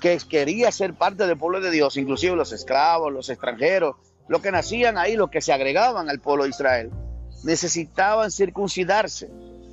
que 0.00 0.18
quería 0.28 0.70
ser 0.70 0.94
parte 0.94 1.26
del 1.26 1.36
pueblo 1.36 1.60
de 1.60 1.70
Dios, 1.70 1.96
inclusive 1.96 2.36
los 2.36 2.52
esclavos, 2.52 3.12
los 3.12 3.28
extranjeros, 3.28 3.96
los 4.28 4.40
que 4.40 4.52
nacían 4.52 4.98
ahí, 4.98 5.16
los 5.16 5.30
que 5.30 5.40
se 5.40 5.52
agregaban 5.52 6.08
al 6.08 6.20
pueblo 6.20 6.44
de 6.44 6.50
Israel, 6.50 6.90
necesitaban 7.42 8.30
circuncidarse. 8.30 9.30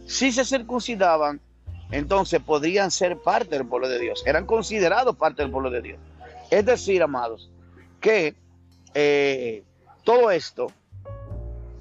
Si 0.07 0.31
se 0.31 0.45
circuncidaban, 0.45 1.41
entonces 1.91 2.41
podrían 2.41 2.91
ser 2.91 3.17
parte 3.17 3.57
del 3.57 3.67
pueblo 3.67 3.87
de 3.87 3.99
Dios, 3.99 4.23
eran 4.25 4.45
considerados 4.45 5.15
parte 5.15 5.41
del 5.41 5.51
pueblo 5.51 5.69
de 5.69 5.81
Dios. 5.81 5.99
Es 6.49 6.65
decir, 6.65 7.01
amados, 7.01 7.49
que 7.99 8.35
eh, 8.93 9.63
todo 10.03 10.31
esto 10.31 10.67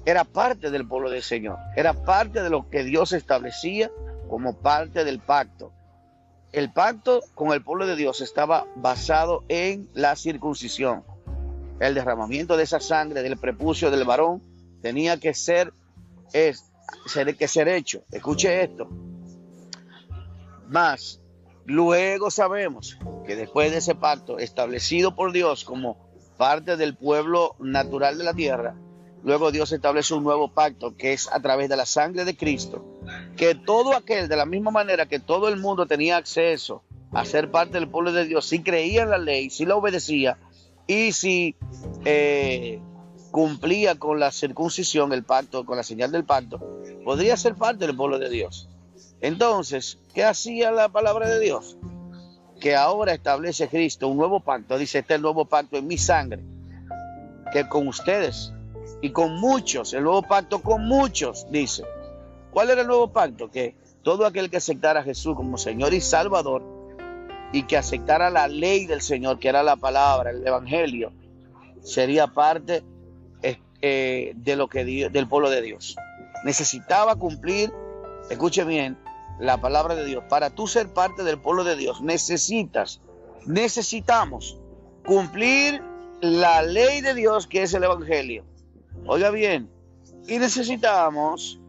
era 0.05 0.23
parte 0.23 0.69
del 0.71 0.87
pueblo 0.87 1.09
del 1.09 1.23
Señor, 1.23 1.57
era 1.75 1.93
parte 1.93 2.41
de 2.41 2.49
lo 2.49 2.69
que 2.69 2.83
Dios 2.83 3.13
establecía 3.13 3.91
como 4.29 4.55
parte 4.57 5.03
del 5.03 5.19
pacto. 5.19 5.71
El 6.51 6.71
pacto 6.71 7.21
con 7.33 7.51
el 7.51 7.61
pueblo 7.61 7.85
de 7.85 7.95
Dios 7.95 8.21
estaba 8.21 8.65
basado 8.75 9.43
en 9.49 9.89
la 9.93 10.15
circuncisión. 10.15 11.03
El 11.79 11.93
derramamiento 11.93 12.55
de 12.55 12.63
esa 12.63 12.79
sangre 12.79 13.21
del 13.23 13.37
prepucio 13.37 13.91
del 13.91 14.05
varón 14.05 14.41
tenía 14.81 15.19
que 15.19 15.33
ser, 15.33 15.73
es, 16.31 16.63
que 17.37 17.47
ser 17.47 17.67
hecho. 17.67 18.03
Escuche 18.11 18.63
esto. 18.63 18.87
Más, 20.67 21.21
luego 21.65 22.31
sabemos 22.31 22.97
que 23.25 23.35
después 23.35 23.71
de 23.71 23.77
ese 23.77 23.95
pacto 23.95 24.39
establecido 24.39 25.15
por 25.15 25.31
Dios 25.31 25.63
como 25.63 25.97
parte 26.37 26.77
del 26.77 26.95
pueblo 26.95 27.55
natural 27.59 28.17
de 28.17 28.23
la 28.23 28.33
tierra, 28.33 28.75
Luego 29.25 29.51
Dios 29.51 29.71
establece 29.71 30.13
un 30.13 30.23
nuevo 30.23 30.49
pacto 30.49 30.95
que 30.95 31.11
es 31.11 31.27
a 31.33 31.39
través 31.39 31.67
de 31.67 31.75
la 31.75 31.87
sangre 31.87 32.25
de 32.25 32.37
Cristo, 32.37 32.85
que 33.35 33.55
todo 33.55 33.95
aquel, 33.95 34.27
de 34.27 34.35
la 34.35 34.45
misma 34.45 34.69
manera 34.69 35.07
que 35.07 35.17
todo 35.17 35.49
el 35.49 35.57
mundo 35.57 35.87
tenía 35.87 36.17
acceso 36.17 36.83
a 37.11 37.25
ser 37.25 37.49
parte 37.49 37.79
del 37.79 37.89
pueblo 37.89 38.13
de 38.13 38.25
Dios, 38.25 38.45
si 38.45 38.61
creía 38.61 39.01
en 39.01 39.09
la 39.09 39.17
ley, 39.17 39.49
si 39.49 39.65
la 39.65 39.77
obedecía 39.77 40.37
y 40.85 41.11
si 41.11 41.55
eh, 42.05 42.79
cumplía 43.31 43.95
con 43.95 44.19
la 44.19 44.31
circuncisión, 44.31 45.11
el 45.11 45.23
pacto, 45.23 45.65
con 45.65 45.75
la 45.75 45.83
señal 45.83 46.11
del 46.11 46.23
pacto, 46.23 46.59
podría 47.03 47.35
ser 47.35 47.55
parte 47.55 47.87
del 47.87 47.95
pueblo 47.95 48.19
de 48.19 48.29
Dios. 48.29 48.69
Entonces, 49.21 49.97
¿qué 50.13 50.23
hacía 50.23 50.71
la 50.71 50.89
palabra 50.89 51.27
de 51.27 51.39
Dios? 51.39 51.77
Que 52.59 52.75
ahora 52.75 53.13
establece 53.13 53.67
Cristo 53.67 54.07
un 54.07 54.17
nuevo 54.17 54.39
pacto, 54.39 54.77
dice, 54.77 54.99
este 54.99 55.13
es 55.13 55.17
el 55.17 55.21
nuevo 55.21 55.45
pacto 55.45 55.77
en 55.77 55.87
mi 55.87 55.97
sangre, 55.97 56.43
que 57.51 57.67
con 57.67 57.87
ustedes 57.87 58.53
y 59.01 59.11
con 59.11 59.35
muchos, 59.39 59.93
el 59.93 60.03
nuevo 60.03 60.21
pacto 60.21 60.61
con 60.61 60.85
muchos, 60.87 61.47
dice. 61.51 61.83
¿Cuál 62.51 62.69
era 62.69 62.81
el 62.81 62.87
nuevo 62.87 63.11
pacto? 63.11 63.51
Que 63.51 63.75
todo 64.01 64.25
aquel 64.25 64.49
que 64.49 64.57
aceptara 64.57 65.01
a 65.01 65.03
Jesús 65.03 65.35
como 65.35 65.57
Señor 65.57 65.93
y 65.93 65.99
Salvador 65.99 66.63
y 67.51 67.63
que 67.63 67.77
aceptara 67.77 68.29
la 68.29 68.47
ley 68.47 68.85
del 68.85 69.01
Señor, 69.01 69.39
que 69.39 69.49
era 69.49 69.63
la 69.63 69.75
palabra, 69.75 70.29
el 70.31 70.45
Evangelio, 70.45 71.11
sería 71.81 72.27
parte 72.27 72.83
eh, 73.81 74.33
de 74.35 74.55
lo 74.55 74.67
que 74.67 74.83
del 74.83 75.27
pueblo 75.27 75.49
de 75.49 75.61
Dios. 75.61 75.95
Necesitaba 76.43 77.15
cumplir, 77.17 77.71
escuche 78.29 78.63
bien, 78.63 78.97
la 79.39 79.59
palabra 79.59 79.95
de 79.95 80.05
Dios. 80.05 80.23
Para 80.29 80.49
tú 80.49 80.67
ser 80.67 80.93
parte 80.93 81.23
del 81.23 81.39
pueblo 81.39 81.63
de 81.63 81.75
Dios, 81.75 82.01
necesitas, 82.01 83.01
necesitamos 83.45 84.57
cumplir 85.05 85.81
la 86.21 86.61
ley 86.61 87.01
de 87.01 87.13
Dios 87.13 87.47
que 87.47 87.63
es 87.63 87.73
el 87.73 87.83
Evangelio. 87.83 88.43
Oiga 89.05 89.29
bien, 89.29 89.69
y 90.27 90.39
necesitamos 90.39 91.59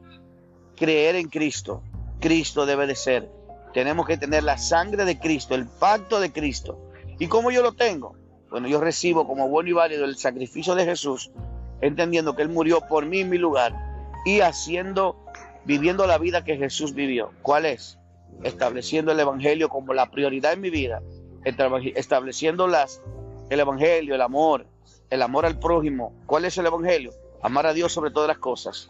creer 0.77 1.17
en 1.17 1.29
Cristo. 1.29 1.83
Cristo 2.21 2.67
debe 2.67 2.87
de 2.87 2.95
ser. 2.95 3.31
Tenemos 3.75 4.07
que 4.07 4.17
tener 4.17 4.43
la 4.43 4.57
sangre 4.57 5.05
de 5.05 5.19
Cristo, 5.19 5.55
el 5.55 5.67
pacto 5.67 6.21
de 6.21 6.33
Cristo. 6.33 6.79
¿Y 7.19 7.27
cómo 7.27 7.51
yo 7.51 7.63
lo 7.63 7.73
tengo? 7.73 8.17
Bueno, 8.51 8.69
yo 8.69 8.81
recibo 8.81 9.27
como 9.27 9.49
bueno 9.49 9.69
y 9.69 9.73
válido 9.73 10.05
el 10.05 10.17
sacrificio 10.17 10.75
de 10.75 10.85
Jesús, 10.85 11.31
entendiendo 11.81 12.35
que 12.35 12.43
Él 12.43 12.49
murió 12.49 12.81
por 12.81 13.05
mí 13.05 13.21
en 13.21 13.29
mi 13.29 13.39
lugar 13.39 13.75
y 14.25 14.41
haciendo, 14.41 15.17
viviendo 15.67 16.07
la 16.07 16.17
vida 16.17 16.45
que 16.45 16.57
Jesús 16.57 16.95
vivió. 16.95 17.33
¿Cuál 17.43 17.67
es? 17.67 17.99
Estableciendo 18.43 19.13
el 19.13 19.21
Evangelio 19.21 19.69
como 19.69 19.93
la 19.93 20.11
prioridad 20.11 20.53
en 20.53 20.61
mi 20.61 20.71
vida, 20.71 21.03
estableciendo 21.45 22.67
el 23.51 23.61
Evangelio, 23.61 24.15
el 24.15 24.23
amor, 24.23 24.67
el 25.11 25.23
amor 25.23 25.45
al 25.45 25.59
prójimo. 25.59 26.13
¿Cuál 26.27 26.45
es 26.45 26.57
el 26.57 26.67
Evangelio? 26.67 27.13
Amar 27.43 27.67
a 27.67 27.75
Dios 27.75 27.93
sobre 27.93 28.11
todas 28.11 28.29
las 28.29 28.39
cosas. 28.39 28.89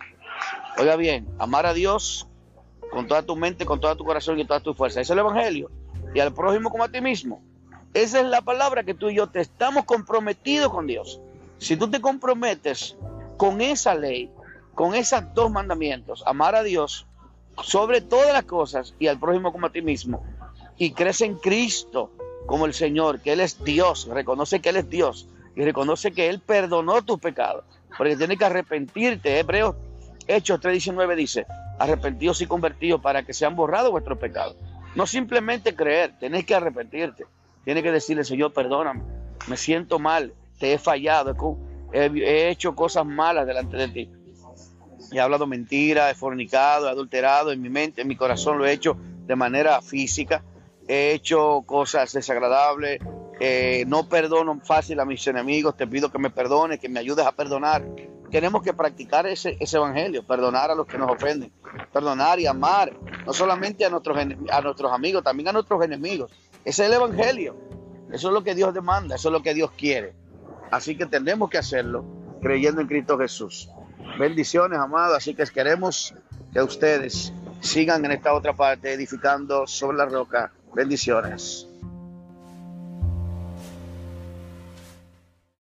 Oiga 0.79 0.97
bien, 0.97 1.27
amar 1.39 1.67
a 1.67 1.73
Dios 1.73 2.29
con 2.91 3.09
toda 3.09 3.23
tu 3.23 3.37
mente, 3.37 3.65
con 3.65 3.81
toda 3.81 3.97
tu 3.97 4.05
corazón 4.05 4.39
y 4.39 4.45
toda 4.45 4.61
tu 4.61 4.75
fuerza. 4.75 5.01
Es 5.01 5.11
el 5.11 5.19
Evangelio. 5.19 5.71
Y 6.15 6.21
al 6.21 6.33
prójimo 6.33 6.71
como 6.71 6.85
a 6.85 6.89
ti 6.89 7.01
mismo. 7.01 7.43
Esa 7.95 8.21
es 8.21 8.27
la 8.27 8.43
palabra 8.43 8.85
que 8.85 8.93
tú 8.93 9.09
y 9.09 9.17
yo 9.17 9.29
te 9.29 9.41
estamos 9.41 9.85
comprometidos 9.87 10.71
con 10.71 10.87
Dios. 10.87 11.21
Si 11.59 11.77
tú 11.77 11.91
te 11.91 12.03
comprometes 12.03 12.97
con 13.39 13.63
esa 13.63 13.95
ley, 13.95 14.31
con 14.77 14.95
esos 14.95 15.35
dos 15.35 15.51
mandamientos, 15.51 16.23
amar 16.25 16.55
a 16.55 16.63
Dios 16.63 17.07
sobre 17.61 18.01
todas 18.01 18.33
las 18.33 18.45
cosas 18.45 18.95
y 19.01 19.09
al 19.09 19.19
prójimo 19.19 19.51
como 19.51 19.67
a 19.67 19.73
ti 19.73 19.83
mismo, 19.83 20.23
y 20.79 20.93
crees 20.93 21.23
en 21.23 21.35
Cristo 21.35 22.13
como 22.47 22.67
el 22.67 22.75
Señor, 22.75 23.21
que 23.21 23.33
Él 23.33 23.41
es 23.41 23.65
Dios, 23.65 24.07
reconoce 24.07 24.61
que 24.61 24.69
Él 24.69 24.77
es 24.77 24.89
Dios 24.89 25.27
y 25.57 25.65
reconoce 25.65 26.13
que 26.13 26.29
Él 26.29 26.39
perdonó 26.39 27.03
tus 27.03 27.19
pecados 27.19 27.65
porque 27.97 28.17
tienes 28.17 28.39
que 28.39 28.45
arrepentirte. 28.45 29.39
Hebreos 29.39 29.75
Hechos 30.29 30.61
3.19 30.61 31.15
dice, 31.15 31.47
arrepentidos 31.79 32.41
y 32.41 32.47
convertidos 32.47 33.01
para 33.01 33.23
que 33.25 33.33
sean 33.33 33.57
borrados 33.57 33.91
vuestros 33.91 34.19
pecados. 34.19 34.57
No 34.95 35.07
simplemente 35.07 35.75
creer, 35.75 36.15
tenés 36.19 36.45
que 36.45 36.55
arrepentirte. 36.55 37.27
Tienes 37.65 37.83
que 37.83 37.93
decirle, 37.93 38.25
Señor, 38.25 38.53
perdóname, 38.53 39.03
me 39.47 39.57
siento 39.57 39.99
mal, 39.99 40.33
te 40.59 40.73
he 40.73 40.79
fallado, 40.79 41.35
he, 41.93 42.51
hecho 42.51 42.75
cosas 42.75 43.05
malas 43.05 43.47
delante 43.47 43.77
de 43.77 43.89
ti. 43.89 44.11
He 45.13 45.21
hablado 45.21 45.47
mentira, 45.47 46.11
he 46.11 46.15
fornicado, 46.15 46.89
he 46.89 46.91
adulterado 46.91 47.53
en 47.53 47.63
mi 47.63 47.69
mente, 47.69 48.03
en 48.03 48.09
mi 48.09 48.17
corazón 48.17 48.59
lo 48.59 48.67
he 48.67 48.73
hecho 48.73 48.97
de 49.27 49.37
manera 49.37 49.81
física. 49.83 50.43
he 50.89 51.13
hecho 51.13 51.63
cosas 51.67 52.13
desagradables, 52.13 53.01
eh, 53.41 53.85
no 53.87 54.09
perdono 54.09 54.61
fácil 54.61 55.01
a 55.01 55.05
mis 55.05 55.27
enemigos, 55.27 55.77
te 55.77 55.87
pido 55.87 56.11
que 56.11 56.19
me 56.19 56.31
perdones, 56.31 56.79
que 56.79 56.89
me 56.89 57.01
ayudes 57.01 57.27
a 57.27 57.33
perdonar. 57.33 57.85
Tenemos 58.31 58.63
que 58.63 58.73
practicar 58.73 59.27
ese, 59.27 59.57
ese 59.61 59.77
evangelio, 59.77 60.27
perdonar 60.27 60.71
a 60.71 60.75
los 60.75 60.87
que 60.87 60.99
nos 60.99 61.11
ofenden, 61.11 61.53
perdonar 61.93 62.41
y 62.41 62.47
amar, 62.47 62.93
no 63.25 63.33
solamente 63.33 63.85
a 63.85 63.91
nuestros, 63.91 64.17
a 64.51 64.61
nuestros 64.61 64.93
amigos, 64.93 65.23
también 65.23 65.49
a 65.49 65.53
nuestros 65.53 65.85
enemigos. 65.85 66.31
Ese 66.65 66.85
es 66.85 66.89
el 66.89 66.95
evangelio. 66.95 67.57
Eso 68.13 68.29
es 68.29 68.35
lo 68.35 68.45
que 68.45 68.55
Dios 68.55 68.73
demanda, 68.73 69.17
eso 69.17 69.29
es 69.29 69.33
lo 69.33 69.43
que 69.43 69.55
Dios 69.55 69.71
quiere. 69.77 70.15
Así 70.71 70.97
que 70.97 71.07
tenemos 71.07 71.51
que 71.51 71.59
hacerlo 71.59 72.05
creyendo 72.41 72.81
en 72.81 72.87
Cristo 72.87 73.19
Jesús. 73.19 73.69
Bendiciones, 74.19 74.79
amados. 74.79 75.19
Así 75.19 75.35
que 75.35 75.45
queremos 75.45 76.15
que 76.53 76.63
ustedes 76.63 77.33
sigan 77.61 78.05
en 78.05 78.13
esta 78.13 78.33
otra 78.33 78.55
parte 78.55 78.93
edificando 78.93 79.67
sobre 79.67 79.99
la 79.99 80.07
roca. 80.07 80.53
Bendiciones. 80.75 81.67